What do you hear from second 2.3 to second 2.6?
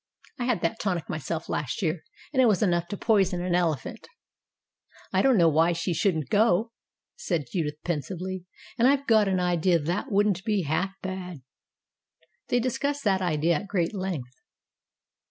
and it